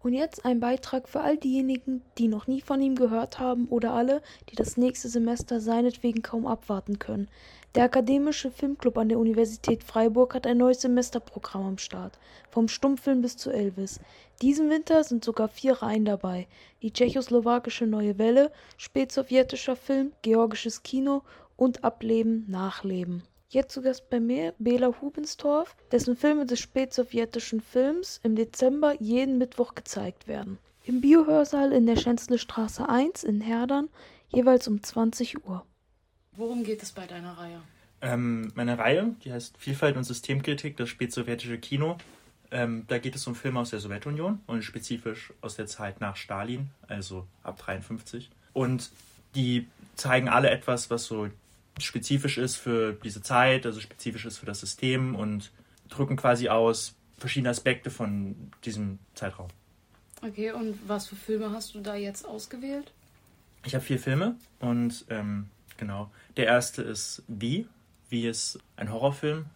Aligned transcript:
Und 0.00 0.12
jetzt 0.12 0.44
ein 0.44 0.60
Beitrag 0.60 1.08
für 1.08 1.20
all 1.20 1.36
diejenigen, 1.36 2.02
die 2.18 2.28
noch 2.28 2.46
nie 2.46 2.60
von 2.60 2.80
ihm 2.80 2.94
gehört 2.94 3.40
haben 3.40 3.66
oder 3.66 3.92
alle, 3.92 4.22
die 4.48 4.54
das 4.54 4.76
nächste 4.76 5.08
Semester 5.08 5.60
seinetwegen 5.60 6.22
kaum 6.22 6.46
abwarten 6.46 7.00
können. 7.00 7.28
Der 7.74 7.84
Akademische 7.84 8.50
Filmclub 8.50 8.96
an 8.96 9.08
der 9.08 9.18
Universität 9.18 9.84
Freiburg 9.84 10.34
hat 10.34 10.46
ein 10.46 10.58
neues 10.58 10.80
Semesterprogramm 10.80 11.66
am 11.66 11.78
Start. 11.78 12.18
Vom 12.48 12.68
Stummfilm 12.68 13.22
bis 13.22 13.36
zu 13.36 13.50
Elvis. 13.50 14.00
Diesen 14.40 14.70
Winter 14.70 15.02
sind 15.04 15.24
sogar 15.24 15.48
vier 15.48 15.74
Reihen 15.74 16.04
dabei. 16.04 16.46
Die 16.80 16.92
tschechoslowakische 16.92 17.86
Neue 17.86 18.18
Welle, 18.18 18.52
spätsowjetischer 18.76 19.76
Film, 19.76 20.12
georgisches 20.22 20.82
Kino 20.82 21.22
und 21.56 21.84
Ableben, 21.84 22.46
Nachleben. 22.48 23.24
Jetzt 23.50 23.72
zu 23.72 23.80
Gast 23.80 24.10
bei 24.10 24.20
mir 24.20 24.52
Bela 24.58 24.92
Hubenstorf, 25.00 25.74
dessen 25.90 26.18
Filme 26.18 26.44
des 26.44 26.60
spätsowjetischen 26.60 27.62
Films 27.62 28.20
im 28.22 28.36
Dezember 28.36 28.94
jeden 29.00 29.38
Mittwoch 29.38 29.74
gezeigt 29.74 30.28
werden. 30.28 30.58
Im 30.84 31.00
Biohörsaal 31.00 31.72
in 31.72 31.86
der 31.86 31.96
Schänzle 31.96 32.36
1 32.36 33.24
in 33.24 33.40
Herdern, 33.40 33.88
jeweils 34.28 34.68
um 34.68 34.82
20 34.82 35.46
Uhr. 35.46 35.64
Worum 36.32 36.62
geht 36.62 36.82
es 36.82 36.92
bei 36.92 37.06
deiner 37.06 37.38
Reihe? 37.38 37.62
Ähm, 38.02 38.52
meine 38.54 38.76
Reihe, 38.76 39.16
die 39.24 39.32
heißt 39.32 39.56
Vielfalt 39.56 39.96
und 39.96 40.04
Systemkritik, 40.04 40.76
das 40.76 40.90
spätsowjetische 40.90 41.56
Kino. 41.56 41.96
Ähm, 42.50 42.84
da 42.88 42.98
geht 42.98 43.16
es 43.16 43.26
um 43.26 43.34
Filme 43.34 43.60
aus 43.60 43.70
der 43.70 43.80
Sowjetunion 43.80 44.40
und 44.46 44.62
spezifisch 44.62 45.32
aus 45.40 45.56
der 45.56 45.66
Zeit 45.66 46.02
nach 46.02 46.16
Stalin, 46.16 46.68
also 46.86 47.26
ab 47.42 47.56
53. 47.56 48.28
Und 48.52 48.90
die 49.34 49.66
zeigen 49.96 50.28
alle 50.28 50.50
etwas, 50.50 50.90
was 50.90 51.06
so 51.06 51.28
spezifisch 51.80 52.38
ist 52.38 52.56
für 52.56 52.92
diese 52.92 53.22
Zeit, 53.22 53.66
also 53.66 53.80
spezifisch 53.80 54.24
ist 54.24 54.38
für 54.38 54.46
das 54.46 54.60
System 54.60 55.14
und 55.14 55.50
drücken 55.88 56.16
quasi 56.16 56.48
aus 56.48 56.94
verschiedene 57.16 57.50
Aspekte 57.50 57.90
von 57.90 58.50
diesem 58.64 58.98
Zeitraum. 59.14 59.48
Okay, 60.22 60.52
und 60.52 60.78
was 60.86 61.06
für 61.06 61.16
Filme 61.16 61.52
hast 61.52 61.74
du 61.74 61.80
da 61.80 61.94
jetzt 61.94 62.24
ausgewählt? 62.24 62.92
Ich 63.64 63.74
habe 63.74 63.84
vier 63.84 63.98
Filme 63.98 64.36
und 64.60 65.04
ähm, 65.10 65.48
genau. 65.76 66.10
Der 66.36 66.46
erste 66.46 66.82
ist 66.82 67.22
Wie. 67.28 67.66
Wie 68.08 68.26
ist 68.26 68.58
ein 68.76 68.92
Horrorfilm. 68.92 69.46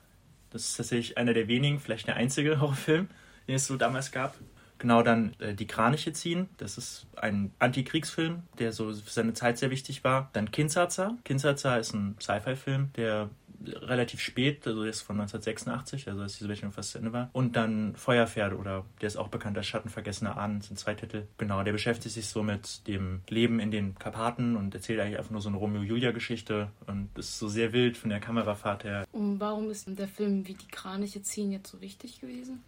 Das 0.50 0.68
ist 0.68 0.76
tatsächlich 0.76 1.16
einer 1.16 1.32
der 1.32 1.48
wenigen, 1.48 1.80
vielleicht 1.80 2.06
der 2.06 2.16
einzige 2.16 2.60
Horrorfilm, 2.60 3.08
den 3.48 3.54
es 3.54 3.66
so 3.66 3.76
damals 3.76 4.12
gab. 4.12 4.36
Genau 4.82 5.02
dann 5.02 5.32
äh, 5.38 5.54
Die 5.54 5.68
Kraniche 5.68 6.12
ziehen. 6.12 6.48
Das 6.56 6.76
ist 6.76 7.06
ein 7.14 7.52
Antikriegsfilm, 7.60 8.42
der 8.58 8.72
so 8.72 8.92
für 8.92 9.10
seine 9.10 9.32
Zeit 9.32 9.56
sehr 9.56 9.70
wichtig 9.70 10.02
war. 10.02 10.28
Dann 10.32 10.50
Kinshasa. 10.50 11.16
Kinshasa 11.22 11.76
ist 11.76 11.94
ein 11.94 12.16
Sci-Fi-Film, 12.18 12.90
der 12.96 13.30
relativ 13.64 14.18
spät, 14.18 14.66
also 14.66 14.80
der 14.80 14.90
ist 14.90 15.02
von 15.02 15.20
1986, 15.20 16.08
also 16.08 16.22
als 16.22 16.36
die 16.36 16.42
Sowjetunion 16.42 16.72
fast 16.72 16.90
zu 16.90 16.98
Ende 16.98 17.12
war. 17.12 17.30
Und 17.32 17.54
dann 17.54 17.94
Feuerpferde 17.94 18.56
oder 18.56 18.84
der 19.00 19.06
ist 19.06 19.16
auch 19.16 19.28
bekannt 19.28 19.56
als 19.56 19.68
Schattenvergessener 19.68 20.36
Ahnen, 20.36 20.62
sind 20.62 20.80
zwei 20.80 20.94
Titel. 20.94 21.28
Genau, 21.38 21.62
der 21.62 21.70
beschäftigt 21.70 22.12
sich 22.12 22.26
so 22.26 22.42
mit 22.42 22.88
dem 22.88 23.20
Leben 23.28 23.60
in 23.60 23.70
den 23.70 23.94
Karpaten 23.94 24.56
und 24.56 24.74
erzählt 24.74 24.98
eigentlich 24.98 25.18
einfach 25.18 25.30
nur 25.30 25.42
so 25.42 25.48
eine 25.48 25.58
Romeo-Julia-Geschichte 25.58 26.72
und 26.88 27.16
ist 27.16 27.38
so 27.38 27.46
sehr 27.46 27.72
wild 27.72 27.96
von 27.96 28.10
der 28.10 28.18
Kamerafahrt 28.18 28.82
her. 28.82 29.06
Und 29.12 29.38
warum 29.38 29.70
ist 29.70 29.86
der 29.96 30.08
Film 30.08 30.44
wie 30.48 30.54
die 30.54 30.68
Kraniche 30.68 31.22
ziehen 31.22 31.52
jetzt 31.52 31.70
so 31.70 31.80
wichtig 31.80 32.20
gewesen? 32.20 32.64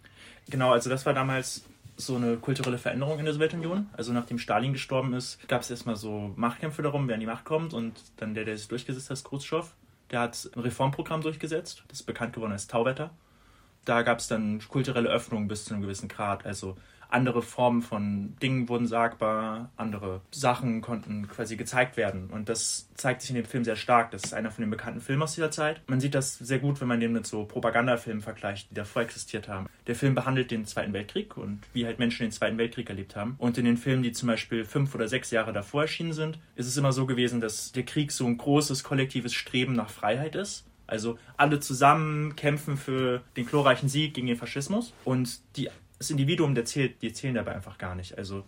Genau, 0.49 0.71
also 0.71 0.89
das 0.89 1.05
war 1.05 1.13
damals 1.13 1.65
so 1.97 2.15
eine 2.15 2.37
kulturelle 2.37 2.77
Veränderung 2.77 3.19
in 3.19 3.25
der 3.25 3.33
Sowjetunion. 3.33 3.89
Also 3.93 4.11
nachdem 4.13 4.37
Stalin 4.37 4.73
gestorben 4.73 5.13
ist, 5.13 5.47
gab 5.47 5.61
es 5.61 5.69
erstmal 5.69 5.95
so 5.95 6.33
Machtkämpfe 6.35 6.81
darum, 6.81 7.07
wer 7.07 7.15
an 7.15 7.19
die 7.19 7.25
Macht 7.25 7.45
kommt. 7.45 7.73
Und 7.73 7.93
dann 8.17 8.33
der, 8.33 8.45
der 8.45 8.57
sich 8.57 8.67
durchgesetzt 8.67 9.09
hat, 9.09 9.23
Khrushchev. 9.23 9.69
Der 10.11 10.19
hat 10.19 10.49
ein 10.55 10.61
Reformprogramm 10.61 11.21
durchgesetzt, 11.21 11.83
das 11.87 12.01
ist 12.01 12.05
bekannt 12.05 12.33
geworden 12.33 12.51
als 12.51 12.67
Tauwetter. 12.67 13.09
Da 13.85 14.01
gab 14.03 14.19
es 14.19 14.27
dann 14.27 14.59
kulturelle 14.67 15.09
Öffnungen 15.09 15.47
bis 15.47 15.65
zu 15.65 15.73
einem 15.73 15.81
gewissen 15.81 16.07
Grad. 16.07 16.45
Also 16.45 16.77
andere 17.09 17.41
Formen 17.41 17.81
von 17.81 18.35
Dingen 18.41 18.69
wurden 18.69 18.87
sagbar, 18.87 19.71
andere 19.77 20.21
Sachen 20.31 20.81
konnten 20.81 21.27
quasi 21.27 21.55
gezeigt 21.55 21.97
werden. 21.97 22.29
Und 22.29 22.49
das 22.49 22.89
zeigt 22.95 23.21
sich 23.21 23.29
in 23.29 23.35
dem 23.35 23.45
Film 23.45 23.63
sehr 23.63 23.75
stark. 23.75 24.11
Das 24.11 24.23
ist 24.23 24.33
einer 24.33 24.51
von 24.51 24.63
den 24.63 24.69
bekannten 24.69 25.01
Filmen 25.01 25.23
aus 25.23 25.35
dieser 25.35 25.51
Zeit. 25.51 25.81
Man 25.87 25.99
sieht 25.99 26.15
das 26.15 26.37
sehr 26.37 26.59
gut, 26.59 26.81
wenn 26.81 26.87
man 26.87 26.99
den 26.99 27.13
mit 27.13 27.25
so 27.27 27.45
Propagandafilmen 27.45 28.21
vergleicht, 28.21 28.71
die 28.71 28.75
davor 28.75 29.01
existiert 29.01 29.47
haben. 29.47 29.67
Der 29.87 29.95
Film 29.95 30.15
behandelt 30.15 30.51
den 30.51 30.65
Zweiten 30.65 30.93
Weltkrieg 30.93 31.37
und 31.37 31.61
wie 31.73 31.85
halt 31.85 31.99
Menschen 31.99 32.23
den 32.23 32.31
Zweiten 32.31 32.57
Weltkrieg 32.57 32.89
erlebt 32.89 33.15
haben. 33.15 33.35
Und 33.37 33.57
in 33.57 33.65
den 33.65 33.77
Filmen, 33.77 34.03
die 34.03 34.11
zum 34.11 34.27
Beispiel 34.27 34.65
fünf 34.65 34.95
oder 34.95 35.07
sechs 35.07 35.31
Jahre 35.31 35.53
davor 35.53 35.83
erschienen 35.83 36.13
sind, 36.13 36.39
ist 36.55 36.67
es 36.67 36.77
immer 36.77 36.91
so 36.91 37.05
gewesen, 37.05 37.41
dass 37.41 37.71
der 37.71 37.83
Krieg 37.83 38.11
so 38.11 38.25
ein 38.25 38.37
großes 38.37 38.83
kollektives 38.83 39.33
Streben 39.33 39.73
nach 39.73 39.89
Freiheit 39.89 40.35
ist. 40.35 40.65
Also 40.87 41.17
alle 41.37 41.59
zusammen 41.59 42.35
kämpfen 42.35 42.77
für 42.77 43.21
den 43.37 43.45
glorreichen 43.45 43.89
Sieg 43.89 44.13
gegen 44.13 44.27
den 44.27 44.37
Faschismus 44.37 44.93
und 45.03 45.39
die 45.57 45.69
das 45.97 46.09
Individuum, 46.09 46.55
der 46.55 46.65
zählt, 46.65 47.01
die 47.01 47.13
zählen 47.13 47.35
dabei 47.35 47.55
einfach 47.55 47.77
gar 47.77 47.95
nicht. 47.95 48.17
Also 48.17 48.45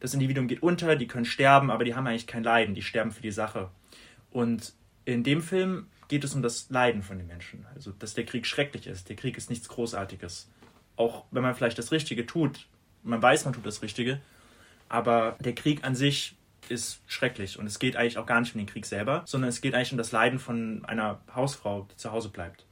das 0.00 0.14
Individuum 0.14 0.48
geht 0.48 0.62
unter, 0.62 0.96
die 0.96 1.06
können 1.06 1.24
sterben, 1.24 1.70
aber 1.70 1.84
die 1.84 1.94
haben 1.94 2.06
eigentlich 2.06 2.26
kein 2.26 2.42
Leiden, 2.42 2.74
die 2.74 2.82
sterben 2.82 3.10
für 3.10 3.22
die 3.22 3.30
Sache. 3.30 3.70
Und 4.30 4.72
in 5.04 5.22
dem 5.22 5.42
Film 5.42 5.86
geht 6.08 6.24
es 6.24 6.34
um 6.34 6.42
das 6.42 6.70
Leiden 6.70 7.02
von 7.02 7.18
den 7.18 7.26
Menschen. 7.26 7.66
Also, 7.74 7.92
dass 7.92 8.14
der 8.14 8.24
Krieg 8.24 8.46
schrecklich 8.46 8.86
ist. 8.86 9.08
Der 9.08 9.16
Krieg 9.16 9.36
ist 9.36 9.50
nichts 9.50 9.68
Großartiges. 9.68 10.50
Auch 10.96 11.24
wenn 11.30 11.42
man 11.42 11.54
vielleicht 11.54 11.78
das 11.78 11.92
Richtige 11.92 12.26
tut, 12.26 12.66
man 13.02 13.22
weiß, 13.22 13.44
man 13.44 13.54
tut 13.54 13.64
das 13.64 13.82
Richtige, 13.82 14.20
aber 14.88 15.36
der 15.40 15.54
Krieg 15.54 15.84
an 15.84 15.94
sich 15.94 16.36
ist 16.68 17.00
schrecklich. 17.06 17.58
Und 17.58 17.66
es 17.66 17.78
geht 17.78 17.96
eigentlich 17.96 18.18
auch 18.18 18.26
gar 18.26 18.40
nicht 18.40 18.54
um 18.54 18.58
den 18.58 18.66
Krieg 18.66 18.86
selber, 18.86 19.22
sondern 19.26 19.48
es 19.48 19.60
geht 19.60 19.74
eigentlich 19.74 19.92
um 19.92 19.98
das 19.98 20.12
Leiden 20.12 20.38
von 20.38 20.84
einer 20.84 21.20
Hausfrau, 21.34 21.86
die 21.90 21.96
zu 21.96 22.12
Hause 22.12 22.28
bleibt. 22.28 22.66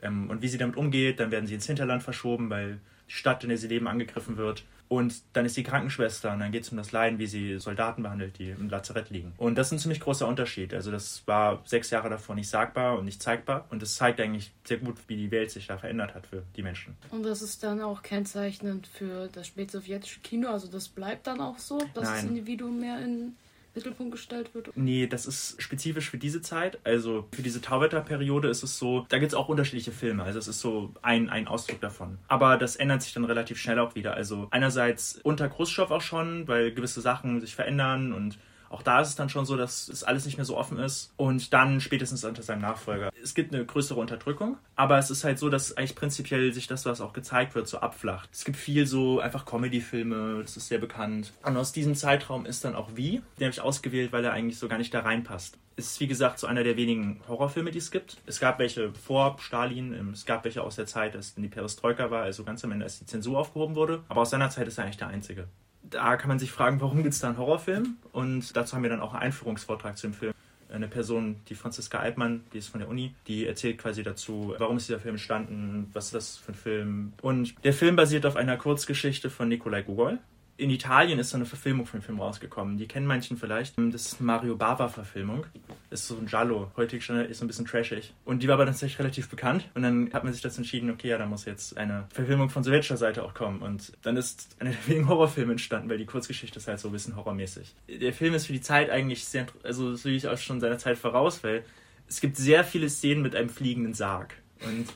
Ähm, 0.00 0.30
und 0.30 0.42
wie 0.42 0.48
sie 0.48 0.58
damit 0.58 0.76
umgeht, 0.76 1.20
dann 1.20 1.30
werden 1.30 1.46
sie 1.46 1.54
ins 1.54 1.66
Hinterland 1.66 2.02
verschoben, 2.02 2.50
weil 2.50 2.80
die 3.08 3.12
Stadt, 3.12 3.42
in 3.42 3.48
der 3.48 3.58
sie 3.58 3.68
leben, 3.68 3.88
angegriffen 3.88 4.36
wird. 4.36 4.64
Und 4.92 5.22
dann 5.32 5.46
ist 5.46 5.56
die 5.56 5.62
Krankenschwester 5.62 6.34
und 6.34 6.40
dann 6.40 6.52
geht 6.52 6.64
es 6.64 6.68
um 6.68 6.76
das 6.76 6.92
Leiden, 6.92 7.18
wie 7.18 7.26
sie 7.26 7.58
Soldaten 7.58 8.02
behandelt, 8.02 8.38
die 8.38 8.50
im 8.50 8.68
Lazarett 8.68 9.08
liegen. 9.08 9.32
Und 9.38 9.54
das 9.54 9.68
ist 9.68 9.72
ein 9.72 9.78
ziemlich 9.78 10.00
großer 10.00 10.28
Unterschied. 10.28 10.74
Also 10.74 10.90
das 10.90 11.22
war 11.26 11.62
sechs 11.64 11.88
Jahre 11.88 12.10
davor 12.10 12.34
nicht 12.34 12.50
sagbar 12.50 12.98
und 12.98 13.06
nicht 13.06 13.22
zeigbar. 13.22 13.64
Und 13.70 13.80
das 13.80 13.94
zeigt 13.94 14.20
eigentlich 14.20 14.52
sehr 14.64 14.76
gut, 14.76 14.98
wie 15.06 15.16
die 15.16 15.30
Welt 15.30 15.50
sich 15.50 15.66
da 15.66 15.78
verändert 15.78 16.14
hat 16.14 16.26
für 16.26 16.42
die 16.56 16.62
Menschen. 16.62 16.94
Und 17.10 17.22
das 17.22 17.40
ist 17.40 17.62
dann 17.62 17.80
auch 17.80 18.02
kennzeichnend 18.02 18.86
für 18.86 19.28
das 19.32 19.46
spätsowjetische 19.46 20.20
Kino. 20.20 20.50
Also 20.50 20.66
das 20.66 20.88
bleibt 20.88 21.26
dann 21.26 21.40
auch 21.40 21.58
so, 21.58 21.78
dass 21.94 22.04
Nein. 22.04 22.14
das 22.14 22.24
Individuum 22.24 22.78
mehr 22.78 22.98
in 22.98 23.34
Mittelpunkt 23.74 24.12
gestellt 24.12 24.54
wird? 24.54 24.70
Nee, 24.76 25.06
das 25.06 25.26
ist 25.26 25.60
spezifisch 25.60 26.10
für 26.10 26.18
diese 26.18 26.42
Zeit. 26.42 26.78
Also 26.84 27.26
für 27.32 27.42
diese 27.42 27.60
Tauwetter-Periode 27.60 28.48
ist 28.48 28.62
es 28.62 28.78
so, 28.78 29.06
da 29.08 29.18
gibt 29.18 29.32
es 29.32 29.34
auch 29.36 29.48
unterschiedliche 29.48 29.92
Filme. 29.92 30.22
Also 30.24 30.38
es 30.38 30.48
ist 30.48 30.60
so 30.60 30.92
ein, 31.02 31.30
ein 31.30 31.48
Ausdruck 31.48 31.80
davon. 31.80 32.18
Aber 32.28 32.56
das 32.56 32.76
ändert 32.76 33.02
sich 33.02 33.14
dann 33.14 33.24
relativ 33.24 33.58
schnell 33.58 33.78
auch 33.78 33.94
wieder. 33.94 34.14
Also 34.14 34.48
einerseits 34.50 35.18
unter 35.22 35.48
Khrushchev 35.48 35.92
auch 35.92 36.02
schon, 36.02 36.46
weil 36.48 36.72
gewisse 36.72 37.00
Sachen 37.00 37.40
sich 37.40 37.54
verändern 37.54 38.12
und 38.12 38.38
auch 38.72 38.82
da 38.82 39.00
ist 39.00 39.08
es 39.08 39.16
dann 39.16 39.28
schon 39.28 39.44
so, 39.44 39.56
dass 39.56 39.88
es 39.88 40.02
alles 40.02 40.24
nicht 40.24 40.36
mehr 40.36 40.44
so 40.44 40.56
offen 40.56 40.78
ist 40.78 41.12
und 41.16 41.52
dann 41.52 41.80
spätestens 41.80 42.24
unter 42.24 42.42
seinem 42.42 42.62
Nachfolger. 42.62 43.10
Es 43.22 43.34
gibt 43.34 43.54
eine 43.54 43.64
größere 43.64 44.00
Unterdrückung, 44.00 44.56
aber 44.76 44.98
es 44.98 45.10
ist 45.10 45.24
halt 45.24 45.38
so, 45.38 45.48
dass 45.50 45.76
eigentlich 45.76 45.94
prinzipiell 45.94 46.52
sich 46.52 46.66
das, 46.66 46.86
was 46.86 47.00
auch 47.00 47.12
gezeigt 47.12 47.54
wird, 47.54 47.68
so 47.68 47.78
abflacht. 47.78 48.30
Es 48.32 48.44
gibt 48.44 48.56
viel 48.56 48.86
so 48.86 49.20
einfach 49.20 49.44
Comedy-Filme, 49.44 50.40
das 50.42 50.56
ist 50.56 50.68
sehr 50.68 50.78
bekannt. 50.78 51.32
Und 51.44 51.56
aus 51.56 51.72
diesem 51.72 51.94
Zeitraum 51.94 52.46
ist 52.46 52.64
dann 52.64 52.74
auch 52.74 52.90
Wie, 52.94 53.22
den 53.38 53.46
habe 53.46 53.50
ich 53.50 53.60
ausgewählt, 53.60 54.12
weil 54.12 54.24
er 54.24 54.32
eigentlich 54.32 54.58
so 54.58 54.68
gar 54.68 54.78
nicht 54.78 54.92
da 54.94 55.00
reinpasst 55.00 55.58
ist 55.74 56.00
wie 56.00 56.06
gesagt 56.06 56.38
so 56.38 56.46
einer 56.46 56.64
der 56.64 56.76
wenigen 56.76 57.20
Horrorfilme, 57.28 57.70
die 57.70 57.78
es 57.78 57.90
gibt. 57.90 58.18
Es 58.26 58.40
gab 58.40 58.58
welche 58.58 58.92
vor 58.92 59.36
Stalin, 59.40 59.94
ähm, 59.94 60.10
es 60.10 60.26
gab 60.26 60.44
welche 60.44 60.62
aus 60.62 60.76
der 60.76 60.86
Zeit, 60.86 61.16
als 61.16 61.34
die 61.34 61.48
Perestroika 61.48 62.10
war, 62.10 62.22
also 62.22 62.44
ganz 62.44 62.62
am 62.62 62.72
Ende, 62.72 62.84
als 62.84 62.98
die 62.98 63.06
Zensur 63.06 63.38
aufgehoben 63.38 63.74
wurde. 63.74 64.02
Aber 64.08 64.20
aus 64.20 64.30
seiner 64.30 64.50
Zeit 64.50 64.68
ist 64.68 64.78
er 64.78 64.84
eigentlich 64.84 64.98
der 64.98 65.08
einzige 65.08 65.48
da 65.92 66.16
kann 66.16 66.28
man 66.28 66.38
sich 66.38 66.50
fragen, 66.50 66.80
warum 66.80 67.02
gibt 67.02 67.14
es 67.14 67.20
da 67.20 67.28
einen 67.28 67.38
Horrorfilm? 67.38 67.96
Und 68.12 68.56
dazu 68.56 68.74
haben 68.74 68.82
wir 68.82 68.90
dann 68.90 69.00
auch 69.00 69.12
einen 69.12 69.22
Einführungsvortrag 69.22 69.96
zu 69.96 70.08
dem 70.08 70.14
Film. 70.14 70.32
Eine 70.72 70.88
Person, 70.88 71.36
die 71.48 71.54
Franziska 71.54 71.98
Altmann, 71.98 72.44
die 72.52 72.58
ist 72.58 72.68
von 72.68 72.80
der 72.80 72.88
Uni, 72.88 73.14
die 73.26 73.46
erzählt 73.46 73.76
quasi 73.76 74.02
dazu, 74.02 74.54
warum 74.56 74.78
ist 74.78 74.88
dieser 74.88 75.00
Film 75.00 75.16
entstanden, 75.16 75.90
was 75.92 76.06
ist 76.06 76.14
das 76.14 76.36
für 76.38 76.52
ein 76.52 76.54
Film. 76.54 77.12
Und 77.20 77.54
der 77.62 77.74
Film 77.74 77.94
basiert 77.94 78.24
auf 78.24 78.36
einer 78.36 78.56
Kurzgeschichte 78.56 79.28
von 79.28 79.48
Nikolai 79.48 79.82
Gogol 79.82 80.18
in 80.62 80.70
Italien 80.70 81.18
ist 81.18 81.30
so 81.30 81.36
eine 81.36 81.44
Verfilmung 81.44 81.86
von 81.86 81.98
dem 81.98 82.04
Film 82.04 82.20
rausgekommen. 82.20 82.78
Die 82.78 82.86
kennen 82.86 83.06
manchen 83.06 83.36
vielleicht. 83.36 83.74
Das 83.76 84.06
ist 84.06 84.20
Mario 84.20 84.54
Bava-Verfilmung. 84.54 85.44
Ist 85.90 86.06
so 86.06 86.16
ein 86.16 86.26
Giallo. 86.26 86.70
Heutig 86.76 87.04
schon 87.04 87.16
ist 87.16 87.38
so 87.38 87.44
ein 87.44 87.48
bisschen 87.48 87.66
trashig. 87.66 88.14
Und 88.24 88.42
die 88.42 88.48
war 88.48 88.54
aber 88.54 88.66
tatsächlich 88.66 89.00
relativ 89.00 89.28
bekannt. 89.28 89.68
Und 89.74 89.82
dann 89.82 90.12
hat 90.12 90.22
man 90.22 90.32
sich 90.32 90.40
dazu 90.40 90.58
entschieden, 90.58 90.90
okay, 90.90 91.08
ja, 91.08 91.18
da 91.18 91.26
muss 91.26 91.46
jetzt 91.46 91.76
eine 91.76 92.06
Verfilmung 92.12 92.48
von 92.48 92.62
sowjetischer 92.62 92.96
Seite 92.96 93.24
auch 93.24 93.34
kommen. 93.34 93.60
Und 93.60 93.92
dann 94.02 94.16
ist 94.16 94.56
einer 94.60 94.70
der 94.70 94.86
wenigen 94.86 95.08
Horrorfilme 95.08 95.52
entstanden, 95.52 95.90
weil 95.90 95.98
die 95.98 96.06
Kurzgeschichte 96.06 96.60
ist 96.60 96.68
halt 96.68 96.78
so 96.78 96.88
ein 96.88 96.92
bisschen 96.92 97.16
horrormäßig. 97.16 97.74
Der 97.88 98.12
Film 98.12 98.34
ist 98.34 98.46
für 98.46 98.52
die 98.52 98.60
Zeit 98.60 98.88
eigentlich 98.88 99.24
sehr, 99.24 99.46
also 99.64 99.90
das 99.90 100.04
will 100.04 100.14
ich 100.14 100.28
auch 100.28 100.38
schon 100.38 100.60
seiner 100.60 100.78
Zeit 100.78 100.96
voraus, 100.96 101.42
weil 101.42 101.64
es 102.08 102.20
gibt 102.20 102.36
sehr 102.36 102.62
viele 102.62 102.88
Szenen 102.88 103.22
mit 103.22 103.34
einem 103.34 103.48
fliegenden 103.48 103.94
Sarg. 103.94 104.34
Und 104.64 104.86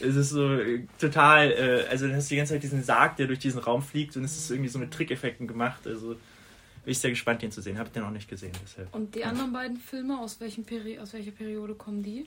es 0.00 0.16
ist 0.16 0.30
so 0.30 0.54
äh, 0.54 0.84
total, 0.98 1.50
äh, 1.52 1.86
also 1.90 2.06
du 2.06 2.14
hast 2.14 2.30
die 2.30 2.36
ganze 2.36 2.54
Zeit 2.54 2.62
diesen 2.62 2.82
Sarg, 2.82 3.16
der 3.16 3.26
durch 3.26 3.38
diesen 3.38 3.60
Raum 3.60 3.82
fliegt 3.82 4.16
und 4.16 4.24
es 4.24 4.36
ist 4.36 4.50
irgendwie 4.50 4.68
so 4.68 4.78
mit 4.78 4.92
Trickeffekten 4.92 5.46
gemacht. 5.46 5.86
Also 5.86 6.16
bin 6.86 6.92
ich 6.92 6.98
sehr 6.98 7.10
gespannt, 7.10 7.42
den 7.42 7.50
zu 7.50 7.60
sehen. 7.60 7.78
Habe 7.78 7.88
ich 7.88 7.92
den 7.92 8.02
noch 8.02 8.10
nicht 8.10 8.28
gesehen. 8.28 8.52
Deshalb. 8.62 8.94
Und 8.94 9.14
die 9.14 9.24
anderen 9.24 9.52
beiden 9.52 9.76
Filme, 9.76 10.20
aus, 10.20 10.40
welchem 10.40 10.64
Peri 10.64 10.98
aus 10.98 11.12
welcher 11.12 11.32
Periode 11.32 11.74
kommen 11.74 12.02
die? 12.02 12.26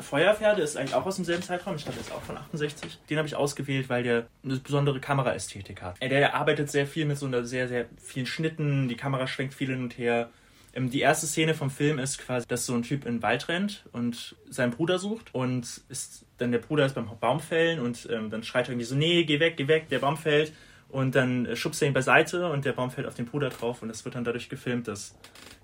Feuerpferde 0.00 0.62
ist 0.62 0.76
eigentlich 0.76 0.94
auch 0.94 1.04
aus 1.04 1.16
demselben 1.16 1.42
Zeitraum. 1.42 1.76
Ich 1.76 1.82
glaube, 1.82 1.98
der 1.98 2.06
ist 2.06 2.12
auch 2.12 2.22
von 2.22 2.36
68. 2.36 3.00
Den 3.10 3.18
habe 3.18 3.26
ich 3.26 3.34
ausgewählt, 3.34 3.88
weil 3.88 4.02
der 4.02 4.26
eine 4.44 4.56
besondere 4.56 5.00
Kameraästhetik 5.00 5.82
hat. 5.82 6.00
Der 6.00 6.34
arbeitet 6.34 6.70
sehr 6.70 6.86
viel 6.86 7.04
mit 7.04 7.18
so 7.18 7.26
einer 7.26 7.44
sehr, 7.44 7.68
sehr 7.68 7.86
vielen 7.98 8.26
Schnitten. 8.26 8.88
Die 8.88 8.96
Kamera 8.96 9.26
schwenkt 9.26 9.54
viel 9.54 9.68
hin 9.68 9.82
und 9.82 9.98
her. 9.98 10.30
Ähm, 10.72 10.90
die 10.90 11.00
erste 11.00 11.26
Szene 11.26 11.54
vom 11.54 11.70
Film 11.70 11.98
ist 11.98 12.18
quasi, 12.18 12.46
dass 12.46 12.66
so 12.66 12.74
ein 12.74 12.82
Typ 12.82 13.06
in 13.06 13.16
den 13.16 13.22
Wald 13.22 13.48
rennt 13.48 13.84
und 13.92 14.36
seinen 14.48 14.72
Bruder 14.72 14.98
sucht 14.98 15.34
und 15.34 15.80
ist 15.88 16.24
dann 16.38 16.52
der 16.52 16.58
Bruder 16.58 16.86
ist 16.86 16.94
beim 16.94 17.08
Baumfällen 17.20 17.80
und 17.80 18.08
ähm, 18.10 18.30
dann 18.30 18.42
schreit 18.42 18.66
er 18.66 18.72
irgendwie 18.72 18.86
so, 18.86 18.94
nee, 18.94 19.24
geh 19.24 19.40
weg, 19.40 19.56
geh 19.56 19.68
weg, 19.68 19.88
der 19.88 19.98
Baum 19.98 20.16
fällt. 20.16 20.52
Und 20.88 21.14
dann 21.14 21.54
schubst 21.54 21.82
er 21.82 21.88
ihn 21.88 21.94
beiseite 21.94 22.50
und 22.50 22.64
der 22.64 22.72
Baum 22.72 22.90
fällt 22.90 23.06
auf 23.06 23.14
den 23.14 23.26
Bruder 23.26 23.50
drauf 23.50 23.82
und 23.82 23.88
das 23.88 24.04
wird 24.06 24.14
dann 24.14 24.24
dadurch 24.24 24.48
gefilmt, 24.48 24.88
dass 24.88 25.14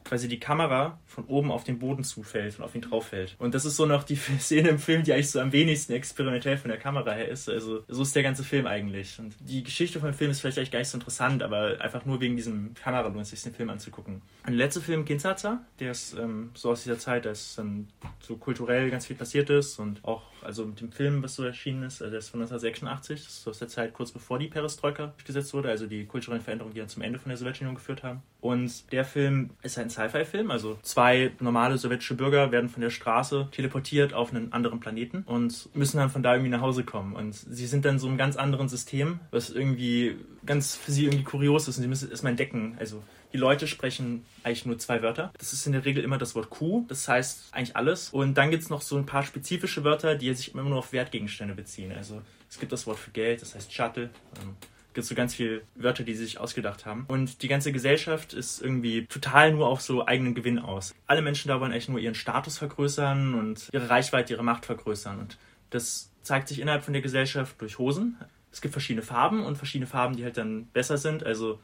quasi 0.05 0.29
die 0.29 0.39
Kamera 0.39 0.99
von 1.07 1.25
oben 1.25 1.51
auf 1.51 1.65
den 1.65 1.79
Boden 1.79 2.05
zufällt 2.05 2.59
und 2.59 2.65
auf 2.65 2.75
ihn 2.75 2.83
drauf 2.83 3.09
fällt. 3.09 3.37
Und 3.39 3.55
das 3.55 3.65
ist 3.65 3.77
so 3.77 3.87
noch 3.87 4.05
die 4.05 4.17
Szene 4.39 4.69
im 4.69 4.79
Film, 4.79 5.03
die 5.03 5.13
eigentlich 5.13 5.31
so 5.31 5.41
am 5.41 5.53
wenigsten 5.53 5.93
experimentell 5.93 6.59
von 6.59 6.69
der 6.69 6.79
Kamera 6.79 7.13
her 7.13 7.29
ist. 7.29 7.49
Also 7.49 7.83
so 7.89 8.03
ist 8.03 8.15
der 8.15 8.23
ganze 8.23 8.45
Film 8.45 8.67
eigentlich. 8.67 9.19
Und 9.19 9.35
die 9.41 9.63
Geschichte 9.63 10.01
von 10.01 10.11
dem 10.11 10.15
Film 10.15 10.31
ist 10.31 10.41
vielleicht 10.41 10.59
eigentlich 10.59 10.71
gar 10.71 10.79
nicht 10.81 10.89
so 10.89 10.99
interessant, 10.99 11.43
aber 11.43 11.81
einfach 11.81 12.05
nur 12.05 12.21
wegen 12.21 12.37
diesem 12.37 12.75
Kamera 12.75 13.09
lohnt 13.09 13.27
sich, 13.27 13.43
den 13.43 13.55
Film 13.55 13.71
anzugucken. 13.71 14.23
Und 14.47 14.51
der 14.51 14.57
letzte 14.57 14.81
Film, 14.81 15.05
Kinzaza, 15.05 15.65
der 15.81 15.93
ist 15.93 16.15
ähm, 16.19 16.51
so 16.55 16.71
aus 16.71 16.83
dieser 16.83 16.99
Zeit, 16.99 17.25
dass 17.25 17.55
dann 17.57 17.89
so 18.21 18.37
kulturell 18.37 18.91
ganz 18.91 19.07
viel 19.07 19.17
passiert 19.17 19.51
ist 19.51 19.79
und 19.79 20.05
auch 20.05 20.23
also 20.45 20.67
mit 20.67 20.81
dem 20.81 20.93
Film, 20.93 21.23
was 21.23 21.35
so 21.35 21.45
erschienen 21.45 21.83
ist, 21.85 22.03
also 22.03 22.11
der 22.11 22.19
ist 22.19 22.29
von 22.29 22.41
1986, 22.41 23.25
das 23.25 23.39
ist 23.39 23.49
aus 23.49 23.59
der 23.59 23.69
Zeit 23.69 23.93
kurz 23.93 24.13
bevor 24.13 24.39
die 24.39 24.49
Perestroika 24.49 25.07
durchgesetzt 25.07 25.55
wurde, 25.55 25.71
also 25.71 25.87
die 25.87 26.05
kulturellen 26.07 26.43
Veränderungen, 26.43 26.75
die 26.75 26.81
dann 26.81 26.89
zum 26.89 27.03
Ende 27.03 27.19
von 27.19 27.31
der 27.31 27.37
Sowjetunion 27.37 27.75
geführt 27.75 28.03
haben. 28.03 28.23
Und 28.41 28.93
der 28.93 29.05
Film 29.05 29.51
ist 29.63 29.79
ein 29.79 29.91
Sci-Fi-Film, 29.91 30.51
also 30.51 30.79
zwei 30.83 31.33
normale 31.41 31.79
sowjetische 31.79 32.15
Bürger 32.15 32.53
werden 32.53 32.69
von 32.69 32.83
der 32.83 32.91
Straße 32.91 33.49
teleportiert 33.53 34.13
auf 34.13 34.33
einen 34.35 34.53
anderen 34.53 34.81
Planeten 34.81 35.23
und 35.27 35.69
müssen 35.75 35.97
dann 35.97 36.11
von 36.11 36.23
da 36.23 36.35
irgendwie 36.35 36.51
nach 36.51 36.61
Hause 36.61 36.85
kommen. 36.85 37.15
Und 37.17 37.35
sie 37.35 37.67
sind 37.67 37.85
dann 37.85 37.99
so 37.99 38.07
einem 38.07 38.19
ganz 38.19 38.37
anderen 38.37 38.69
System, 38.69 39.21
was 39.31 39.51
irgendwie 39.51 40.17
ganz 40.45 40.77
für 40.77 40.93
sie 40.93 41.07
irgendwie 41.07 41.25
kurios 41.25 41.69
ist 41.69 41.79
und 41.79 41.83
sie 41.83 41.89
müssen 41.89 42.05
es 42.05 42.11
erstmal 42.11 42.33
entdecken. 42.33 42.77
Also 42.79 43.03
die 43.35 43.39
Leute 43.39 43.67
sprechen 43.67 44.25
eigentlich 44.45 44.65
nur 44.65 44.79
zwei 44.79 45.03
Wörter. 45.03 45.33
Das 45.37 45.53
ist 45.53 45.67
in 45.67 45.73
der 45.73 45.85
Regel 45.85 46.05
immer 46.05 46.19
das 46.19 46.37
Wort 46.37 46.51
Q, 46.51 46.85
das 46.87 47.09
heißt 47.09 47.49
eigentlich 47.51 47.77
alles. 47.77 48.11
Und 48.11 48.35
dann 48.35 48.53
gibt 48.53 48.63
es 48.63 48.71
noch 48.71 48.81
so 48.81 48.97
ein 48.97 49.07
paar 49.07 49.25
spezifische 49.25 49.83
Wörter, 49.83 50.15
die 50.15 50.33
sich 50.33 50.55
immer 50.55 50.63
nur 50.63 50.79
auf 50.79 50.93
Wertgegenstände 50.93 51.55
beziehen. 51.55 51.93
Also 51.93 52.23
es 52.49 52.61
gibt 52.61 52.71
das 52.71 52.87
Wort 52.87 52.99
für 52.99 53.11
Geld, 53.11 53.43
das 53.43 53.57
heißt 53.57 53.73
Shuttle. 53.73 54.11
Ähm, 54.41 54.55
gibt 54.95 55.05
so 55.05 55.17
ganz 55.17 55.35
viele 55.35 55.63
Wörter, 55.75 56.05
die 56.05 56.15
sie 56.15 56.25
sich 56.25 56.39
ausgedacht 56.39 56.87
haben. 56.87 57.07
Und 57.09 57.43
die 57.43 57.49
ganze 57.49 57.73
Gesellschaft 57.73 58.33
ist 58.33 58.63
irgendwie 58.63 59.07
total 59.07 59.53
nur 59.53 59.67
auf 59.67 59.81
so 59.81 60.07
eigenen 60.07 60.37
Gewinn 60.37 60.61
aus. 60.61 60.95
Alle 61.09 61.21
Menschen 61.21 61.49
da 61.49 61.59
wollen 61.59 61.73
eigentlich 61.73 61.89
nur 61.89 61.99
ihren 61.99 62.15
Status 62.15 62.59
vergrößern 62.59 63.35
und 63.35 63.69
ihre 63.73 63.91
Reichweite, 63.91 64.33
ihre 64.33 64.45
Macht 64.45 64.65
vergrößern. 64.65 65.19
Und 65.19 65.39
das 65.71 66.13
zeigt 66.23 66.47
sich 66.47 66.61
innerhalb 66.61 66.85
von 66.85 66.93
der 66.93 67.03
Gesellschaft 67.03 67.61
durch 67.61 67.79
Hosen. 67.79 68.17
Es 68.53 68.61
gibt 68.61 68.71
verschiedene 68.71 69.03
Farben 69.03 69.45
und 69.45 69.57
verschiedene 69.57 69.89
Farben, 69.89 70.15
die 70.15 70.23
halt 70.23 70.37
dann 70.37 70.67
besser 70.67 70.99
sind. 70.99 71.27
Also 71.27 71.59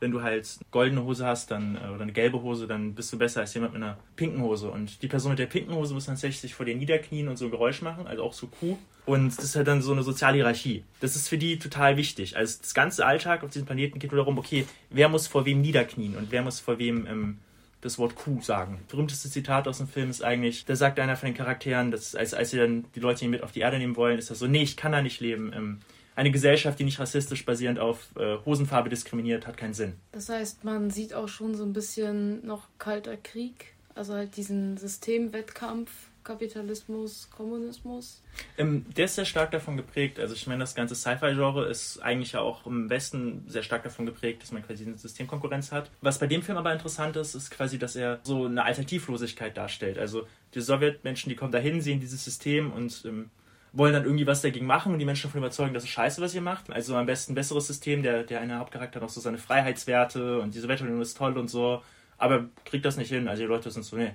wenn 0.00 0.10
du 0.10 0.22
halt 0.22 0.58
goldene 0.70 1.02
Hose 1.04 1.26
hast 1.26 1.50
dann, 1.50 1.76
äh, 1.76 1.88
oder 1.88 2.02
eine 2.02 2.12
gelbe 2.12 2.42
Hose, 2.42 2.66
dann 2.66 2.94
bist 2.94 3.12
du 3.12 3.18
besser 3.18 3.40
als 3.40 3.54
jemand 3.54 3.74
mit 3.74 3.82
einer 3.82 3.98
pinken 4.16 4.42
Hose. 4.42 4.70
Und 4.70 5.02
die 5.02 5.08
Person 5.08 5.30
mit 5.30 5.38
der 5.38 5.46
pinken 5.46 5.74
Hose 5.74 5.94
muss 5.94 6.06
tatsächlich 6.06 6.40
sich 6.40 6.54
vor 6.54 6.66
dir 6.66 6.76
niederknien 6.76 7.28
und 7.28 7.36
so 7.36 7.46
ein 7.46 7.50
Geräusch 7.50 7.82
machen, 7.82 8.06
also 8.06 8.22
auch 8.22 8.32
so 8.32 8.46
Kuh. 8.46 8.76
Und 9.06 9.36
das 9.36 9.44
ist 9.44 9.56
halt 9.56 9.66
dann 9.66 9.82
so 9.82 9.92
eine 9.92 10.02
soziale 10.02 10.36
Hierarchie. 10.36 10.84
Das 11.00 11.14
ist 11.14 11.28
für 11.28 11.38
die 11.38 11.58
total 11.58 11.96
wichtig. 11.96 12.36
Also 12.36 12.58
das 12.60 12.74
ganze 12.74 13.04
Alltag 13.04 13.44
auf 13.44 13.50
diesem 13.50 13.66
Planeten 13.66 13.98
geht 13.98 14.12
nur 14.12 14.18
darum, 14.18 14.38
okay, 14.38 14.66
wer 14.90 15.08
muss 15.08 15.26
vor 15.26 15.44
wem 15.44 15.60
niederknien 15.60 16.16
und 16.16 16.30
wer 16.30 16.42
muss 16.42 16.60
vor 16.60 16.78
wem 16.78 17.06
ähm, 17.06 17.38
das 17.84 17.98
Wort 17.98 18.14
Kuh 18.14 18.40
sagen. 18.40 18.78
Das 18.82 18.92
berühmteste 18.92 19.28
Zitat 19.28 19.68
aus 19.68 19.78
dem 19.78 19.88
Film 19.88 20.08
ist 20.08 20.24
eigentlich, 20.24 20.64
da 20.64 20.74
sagt 20.74 20.98
einer 20.98 21.16
von 21.16 21.28
den 21.28 21.36
Charakteren, 21.36 21.90
dass, 21.90 22.14
als, 22.14 22.32
als 22.32 22.50
sie 22.50 22.56
dann 22.56 22.86
die 22.94 23.00
Leute 23.00 23.28
mit 23.28 23.42
auf 23.42 23.52
die 23.52 23.60
Erde 23.60 23.78
nehmen 23.78 23.96
wollen, 23.96 24.18
ist 24.18 24.30
das 24.30 24.38
so, 24.38 24.46
nee, 24.46 24.62
ich 24.62 24.76
kann 24.76 24.92
da 24.92 25.02
nicht 25.02 25.20
leben. 25.20 25.52
Ähm, 25.54 25.80
eine 26.16 26.30
Gesellschaft, 26.30 26.78
die 26.78 26.84
nicht 26.84 26.98
rassistisch 26.98 27.44
basierend 27.44 27.78
auf 27.78 28.08
äh, 28.16 28.36
Hosenfarbe 28.44 28.88
diskriminiert, 28.88 29.46
hat 29.46 29.56
keinen 29.56 29.74
Sinn. 29.74 29.94
Das 30.12 30.28
heißt, 30.28 30.64
man 30.64 30.90
sieht 30.90 31.14
auch 31.14 31.28
schon 31.28 31.54
so 31.54 31.64
ein 31.64 31.72
bisschen 31.72 32.44
noch 32.46 32.68
kalter 32.78 33.16
Krieg, 33.16 33.74
also 33.94 34.14
halt 34.14 34.36
diesen 34.36 34.76
Systemwettkampf, 34.76 35.90
Kapitalismus, 36.24 37.28
Kommunismus. 37.30 38.22
Ähm, 38.56 38.86
der 38.96 39.04
ist 39.04 39.14
sehr 39.14 39.26
stark 39.26 39.50
davon 39.50 39.76
geprägt. 39.76 40.18
Also 40.18 40.34
ich 40.34 40.46
meine, 40.46 40.60
das 40.60 40.74
ganze 40.74 40.94
Sci-Fi-Genre 40.94 41.66
ist 41.66 41.98
eigentlich 41.98 42.32
ja 42.32 42.40
auch 42.40 42.66
im 42.66 42.88
Westen 42.88 43.44
sehr 43.46 43.62
stark 43.62 43.82
davon 43.84 44.06
geprägt, 44.06 44.42
dass 44.42 44.50
man 44.50 44.64
quasi 44.66 44.86
eine 44.86 44.96
Systemkonkurrenz 44.96 45.70
hat. 45.70 45.90
Was 46.00 46.18
bei 46.18 46.26
dem 46.26 46.42
Film 46.42 46.56
aber 46.56 46.72
interessant 46.72 47.16
ist, 47.16 47.34
ist 47.34 47.50
quasi, 47.50 47.78
dass 47.78 47.94
er 47.94 48.20
so 48.22 48.46
eine 48.46 48.64
Alternativlosigkeit 48.64 49.56
darstellt. 49.56 49.98
Also 49.98 50.26
die 50.54 50.62
Sowjetmenschen, 50.62 51.28
die 51.28 51.36
kommen 51.36 51.52
dahin, 51.52 51.82
sehen 51.82 52.00
dieses 52.00 52.24
System 52.24 52.72
und 52.72 53.04
ähm, 53.04 53.30
wollen 53.74 53.92
dann 53.92 54.04
irgendwie 54.04 54.26
was 54.26 54.40
dagegen 54.40 54.66
machen 54.66 54.92
und 54.92 55.00
die 55.00 55.04
Menschen 55.04 55.28
davon 55.28 55.40
überzeugen, 55.40 55.74
das 55.74 55.82
ist 55.82 55.90
scheiße, 55.90 56.22
was 56.22 56.34
ihr 56.34 56.40
macht. 56.40 56.70
Also 56.70 56.94
am 56.94 57.06
besten 57.06 57.32
ein 57.32 57.34
besseres 57.34 57.66
System, 57.66 58.02
der, 58.02 58.22
der 58.22 58.40
eine 58.40 58.58
Hauptcharakter 58.58 59.00
noch 59.00 59.08
so 59.08 59.20
seine 59.20 59.38
Freiheitswerte 59.38 60.40
und 60.40 60.54
diese 60.54 60.68
Wetterunion 60.68 61.02
ist 61.02 61.16
toll 61.16 61.36
und 61.36 61.48
so, 61.48 61.82
aber 62.16 62.48
kriegt 62.64 62.84
das 62.84 62.96
nicht 62.96 63.08
hin. 63.08 63.26
Also 63.26 63.42
die 63.42 63.48
Leute 63.48 63.70
sind 63.70 63.82
so, 63.82 63.96
nee. 63.96 64.12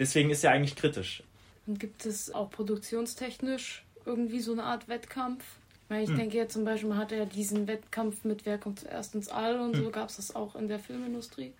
Deswegen 0.00 0.30
ist 0.30 0.44
er 0.44 0.50
eigentlich 0.50 0.76
kritisch. 0.76 1.22
Und 1.66 1.78
gibt 1.78 2.06
es 2.06 2.34
auch 2.34 2.50
produktionstechnisch 2.50 3.84
irgendwie 4.04 4.40
so 4.40 4.52
eine 4.52 4.64
Art 4.64 4.88
Wettkampf? 4.88 5.44
Ich, 5.84 5.90
meine, 5.90 6.02
ich 6.02 6.10
hm. 6.10 6.16
denke 6.16 6.36
jetzt 6.36 6.52
zum 6.54 6.64
Beispiel, 6.64 6.88
man 6.88 6.98
hatte 6.98 7.16
ja 7.16 7.24
diesen 7.24 7.68
Wettkampf 7.68 8.24
mit 8.24 8.46
Wer 8.46 8.58
kommt 8.58 8.80
zuerst 8.80 9.14
ins 9.14 9.28
All 9.28 9.60
und 9.60 9.76
hm. 9.76 9.84
so 9.84 9.90
gab 9.90 10.08
es 10.08 10.16
das 10.16 10.34
auch 10.34 10.56
in 10.56 10.66
der 10.66 10.80
Filmindustrie. 10.80 11.52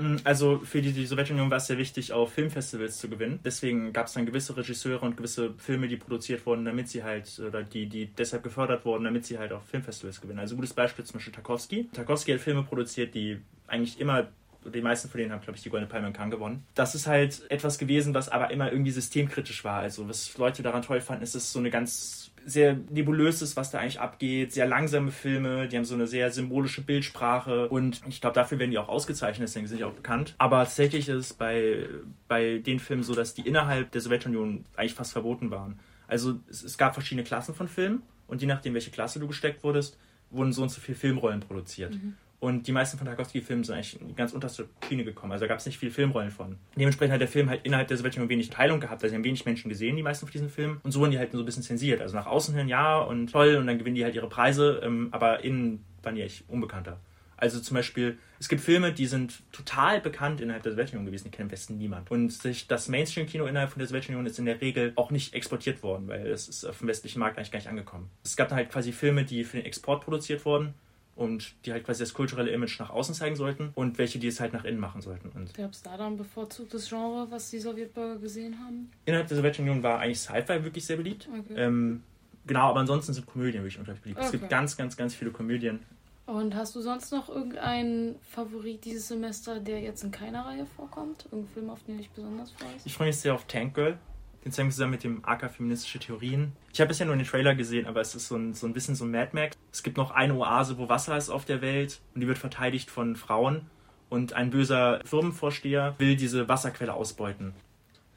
Mm, 0.00 0.16
also 0.24 0.58
für 0.60 0.80
die, 0.80 0.92
die 0.92 1.06
Sowjetunion 1.06 1.50
war 1.50 1.58
es 1.58 1.66
sehr 1.66 1.78
wichtig, 1.78 2.12
auf 2.12 2.32
Filmfestivals 2.32 2.98
zu 2.98 3.08
gewinnen. 3.08 3.40
Deswegen 3.44 3.92
gab 3.92 4.06
es 4.06 4.14
dann 4.14 4.26
gewisse 4.26 4.56
Regisseure 4.56 5.04
und 5.04 5.16
gewisse 5.16 5.54
Filme, 5.58 5.88
die 5.88 5.96
produziert 5.96 6.46
wurden, 6.46 6.64
damit 6.64 6.88
sie 6.88 7.02
halt, 7.04 7.38
oder 7.38 7.62
die, 7.62 7.86
die 7.86 8.06
deshalb 8.06 8.42
gefördert 8.42 8.84
wurden, 8.84 9.04
damit 9.04 9.26
sie 9.26 9.38
halt 9.38 9.52
auf 9.52 9.64
Filmfestivals 9.66 10.20
gewinnen. 10.20 10.38
Also 10.38 10.56
gutes 10.56 10.72
Beispiel 10.72 11.04
zum 11.04 11.14
Beispiel 11.14 11.32
Tarkovsky. 11.32 11.88
Tarkovsky 11.92 12.32
hat 12.32 12.40
Filme 12.40 12.62
produziert, 12.62 13.14
die 13.14 13.40
eigentlich 13.66 14.00
immer 14.00 14.28
die 14.64 14.80
meisten 14.82 15.08
von 15.08 15.18
denen 15.18 15.32
haben, 15.32 15.40
glaube 15.40 15.56
ich, 15.56 15.62
die 15.62 15.70
Goldene 15.70 15.90
Palme 15.90 16.08
in 16.08 16.12
Cannes 16.12 16.34
gewonnen. 16.34 16.64
Das 16.74 16.94
ist 16.94 17.06
halt 17.06 17.42
etwas 17.50 17.78
gewesen, 17.78 18.14
was 18.14 18.28
aber 18.28 18.50
immer 18.50 18.70
irgendwie 18.70 18.90
systemkritisch 18.90 19.64
war. 19.64 19.80
Also 19.80 20.08
was 20.08 20.36
Leute 20.36 20.62
daran 20.62 20.82
toll 20.82 21.00
fanden, 21.00 21.22
ist, 21.22 21.34
es 21.34 21.52
so 21.52 21.58
eine 21.58 21.70
ganz 21.70 22.30
sehr 22.44 22.76
nebulös 22.90 23.42
ist, 23.42 23.56
was 23.56 23.70
da 23.70 23.78
eigentlich 23.78 24.00
abgeht. 24.00 24.52
Sehr 24.52 24.66
langsame 24.66 25.10
Filme, 25.10 25.68
die 25.68 25.76
haben 25.76 25.84
so 25.84 25.94
eine 25.94 26.06
sehr 26.06 26.30
symbolische 26.30 26.82
Bildsprache 26.82 27.68
und 27.68 28.00
ich 28.08 28.20
glaube, 28.20 28.34
dafür 28.34 28.58
werden 28.58 28.70
die 28.70 28.78
auch 28.78 28.88
ausgezeichnet, 28.88 29.48
deswegen 29.48 29.66
sind 29.66 29.78
die 29.78 29.84
auch 29.84 29.92
bekannt. 29.92 30.34
Aber 30.38 30.58
tatsächlich 30.64 31.08
ist 31.08 31.16
es 31.16 31.34
bei, 31.34 31.86
bei 32.28 32.58
den 32.58 32.78
Filmen 32.78 33.02
so, 33.02 33.14
dass 33.14 33.34
die 33.34 33.46
innerhalb 33.46 33.92
der 33.92 34.00
Sowjetunion 34.00 34.64
eigentlich 34.76 34.94
fast 34.94 35.12
verboten 35.12 35.50
waren. 35.50 35.78
Also 36.06 36.40
es, 36.48 36.62
es 36.62 36.78
gab 36.78 36.94
verschiedene 36.94 37.24
Klassen 37.24 37.54
von 37.54 37.68
Filmen 37.68 38.02
und 38.26 38.40
je 38.40 38.48
nachdem, 38.48 38.74
welche 38.74 38.90
Klasse 38.90 39.20
du 39.20 39.26
gesteckt 39.26 39.62
wurdest, 39.62 39.98
wurden 40.30 40.52
so 40.52 40.62
und 40.62 40.70
so 40.70 40.80
viele 40.80 40.96
Filmrollen 40.96 41.40
produziert. 41.40 41.94
Mhm. 41.94 42.16
Und 42.40 42.66
die 42.66 42.72
meisten 42.72 42.96
von 42.96 43.06
Tarkovsky-Filmen 43.06 43.64
sind 43.64 43.74
eigentlich 43.74 44.00
in 44.00 44.08
die 44.08 44.14
ganz 44.14 44.32
unterste 44.32 44.66
Schiene 44.88 45.04
gekommen. 45.04 45.32
Also 45.32 45.44
da 45.44 45.48
gab 45.48 45.58
es 45.58 45.66
nicht 45.66 45.78
viele 45.78 45.92
Filmrollen 45.92 46.30
von. 46.30 46.56
Dementsprechend 46.74 47.12
hat 47.12 47.20
der 47.20 47.28
Film 47.28 47.50
halt 47.50 47.60
innerhalb 47.64 47.88
der 47.88 47.98
Sowjetunion 47.98 48.30
wenig 48.30 48.48
Teilung 48.48 48.80
gehabt. 48.80 49.04
Also 49.04 49.14
haben 49.14 49.24
wenig 49.24 49.44
Menschen 49.44 49.68
gesehen, 49.68 49.94
die 49.96 50.02
meisten 50.02 50.26
von 50.26 50.32
diesen 50.32 50.48
Filmen. 50.48 50.80
Und 50.82 50.90
so 50.90 51.00
wurden 51.00 51.10
die 51.10 51.18
halt 51.18 51.32
so 51.32 51.38
ein 51.38 51.44
bisschen 51.44 51.62
zensiert. 51.62 52.00
Also 52.00 52.16
nach 52.16 52.26
außen 52.26 52.54
hin 52.54 52.66
ja 52.66 52.98
und 52.98 53.30
toll 53.30 53.56
und 53.56 53.66
dann 53.66 53.78
gewinnen 53.78 53.94
die 53.94 54.04
halt 54.04 54.14
ihre 54.14 54.28
Preise, 54.28 54.80
ähm, 54.82 55.08
aber 55.10 55.44
innen 55.44 55.84
waren 56.02 56.14
die 56.14 56.22
echt 56.22 56.48
unbekannter. 56.48 56.98
Also 57.36 57.60
zum 57.60 57.74
Beispiel, 57.74 58.18
es 58.38 58.48
gibt 58.48 58.62
Filme, 58.62 58.92
die 58.92 59.06
sind 59.06 59.42
total 59.52 60.00
bekannt 60.00 60.40
innerhalb 60.40 60.62
der 60.62 60.72
Sowjetunion 60.72 61.06
gewesen, 61.06 61.24
die 61.24 61.30
kennt 61.30 61.48
im 61.48 61.52
Westen 61.52 61.76
niemand. 61.76 62.10
Und 62.10 62.32
sich 62.32 62.68
das 62.68 62.88
Mainstream-Kino 62.88 63.46
innerhalb 63.46 63.70
von 63.70 63.80
der 63.80 63.88
Sowjetunion 63.88 64.24
ist 64.26 64.38
in 64.38 64.44
der 64.46 64.60
Regel 64.60 64.92
auch 64.96 65.10
nicht 65.10 65.34
exportiert 65.34 65.82
worden, 65.82 66.08
weil 66.08 66.26
es 66.26 66.48
ist 66.48 66.64
auf 66.64 66.78
dem 66.78 66.88
westlichen 66.88 67.18
Markt 67.18 67.36
eigentlich 67.36 67.50
gar 67.50 67.58
nicht 67.58 67.68
angekommen. 67.68 68.10
Es 68.24 68.36
gab 68.36 68.48
dann 68.48 68.56
halt 68.56 68.70
quasi 68.70 68.92
Filme, 68.92 69.24
die 69.24 69.44
für 69.44 69.58
den 69.58 69.66
Export 69.66 70.04
produziert 70.04 70.44
wurden 70.44 70.74
und 71.20 71.54
die 71.66 71.72
halt 71.72 71.84
quasi 71.84 72.02
das 72.02 72.14
kulturelle 72.14 72.50
Image 72.50 72.80
nach 72.80 72.88
außen 72.88 73.14
zeigen 73.14 73.36
sollten 73.36 73.72
und 73.74 73.98
welche, 73.98 74.18
die 74.18 74.26
es 74.26 74.40
halt 74.40 74.54
nach 74.54 74.64
innen 74.64 74.80
machen 74.80 75.02
sollten. 75.02 75.30
Gab 75.54 75.72
es 75.72 75.82
da 75.82 75.98
dann 75.98 76.16
bevorzugtes 76.16 76.88
Genre, 76.88 77.30
was 77.30 77.50
die 77.50 77.58
Sowjetbürger 77.58 78.16
gesehen 78.16 78.58
haben? 78.58 78.90
Innerhalb 79.04 79.28
der 79.28 79.36
Sowjetunion 79.36 79.82
war 79.82 79.98
eigentlich 79.98 80.18
Sci-Fi 80.18 80.64
wirklich 80.64 80.86
sehr 80.86 80.96
beliebt. 80.96 81.28
Okay. 81.28 81.54
Ähm, 81.56 82.02
genau, 82.46 82.70
aber 82.70 82.80
ansonsten 82.80 83.12
sind 83.12 83.26
Komödien 83.26 83.62
wirklich 83.62 83.78
unglaublich 83.78 84.02
beliebt. 84.02 84.18
Okay. 84.18 84.26
Es 84.26 84.32
gibt 84.32 84.48
ganz, 84.48 84.78
ganz, 84.78 84.96
ganz 84.96 85.14
viele 85.14 85.30
Komödien. 85.30 85.80
Und 86.24 86.54
hast 86.54 86.74
du 86.74 86.80
sonst 86.80 87.12
noch 87.12 87.28
irgendeinen 87.28 88.14
Favorit 88.22 88.84
dieses 88.86 89.08
Semester, 89.08 89.60
der 89.60 89.80
jetzt 89.80 90.02
in 90.02 90.12
keiner 90.12 90.46
Reihe 90.46 90.64
vorkommt? 90.64 91.26
Irgendein 91.26 91.52
Film, 91.52 91.70
auf 91.70 91.82
den 91.82 91.96
du 91.96 92.02
dich 92.02 92.10
besonders 92.12 92.52
freust? 92.52 92.86
Ich 92.86 92.94
freue 92.94 93.08
mich 93.08 93.18
sehr 93.18 93.34
auf 93.34 93.44
Tank 93.46 93.74
Girl. 93.74 93.98
Den 94.44 94.52
zeigen 94.52 94.68
wir 94.68 94.72
zusammen 94.72 94.92
mit 94.92 95.04
dem 95.04 95.24
AK 95.24 95.50
Feministische 95.50 95.98
Theorien. 95.98 96.52
Ich 96.72 96.80
habe 96.80 96.88
bisher 96.88 97.06
nur 97.06 97.16
den 97.16 97.26
Trailer 97.26 97.54
gesehen, 97.54 97.86
aber 97.86 98.00
es 98.00 98.14
ist 98.14 98.28
so 98.28 98.36
ein, 98.36 98.54
so 98.54 98.66
ein 98.66 98.72
bisschen 98.72 98.94
so 98.94 99.04
ein 99.04 99.10
Mad 99.10 99.30
Max. 99.32 99.56
Es 99.70 99.82
gibt 99.82 99.98
noch 99.98 100.12
eine 100.12 100.34
Oase, 100.34 100.78
wo 100.78 100.88
Wasser 100.88 101.16
ist 101.16 101.28
auf 101.28 101.44
der 101.44 101.60
Welt 101.60 102.00
und 102.14 102.22
die 102.22 102.26
wird 102.26 102.38
verteidigt 102.38 102.90
von 102.90 103.16
Frauen. 103.16 103.66
Und 104.08 104.32
ein 104.32 104.50
böser 104.50 105.00
Firmenvorsteher 105.04 105.94
will 105.98 106.16
diese 106.16 106.48
Wasserquelle 106.48 106.94
ausbeuten. 106.94 107.54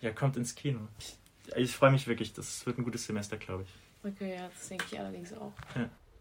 Ja, 0.02 0.12
kommt 0.12 0.38
ins 0.38 0.56
Kino. 0.56 0.80
Ich, 0.98 1.18
ich 1.56 1.76
freue 1.76 1.92
mich 1.92 2.08
wirklich. 2.08 2.34
Das 2.34 2.66
wird 2.66 2.78
ein 2.78 2.84
gutes 2.84 3.06
Semester, 3.06 3.38
glaube 3.38 3.64
ich. 3.64 4.12
Okay, 4.12 4.36
ja, 4.36 4.50
das 4.50 4.70
denke 4.70 4.86
ich 4.92 5.00
allerdings 5.00 5.34
auch. 5.34 5.54
Ja. 5.76 5.90